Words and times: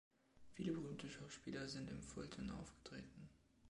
Viele 0.55 0.71
berühmte 0.71 1.07
Schauspieler 1.07 1.67
sind 1.67 1.91
im 1.91 2.01
Fulton 2.01 2.49
aufgetreten. 2.49 3.29